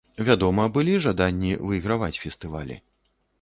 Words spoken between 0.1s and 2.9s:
Вядома, былі жаданні выйграваць фестывалі.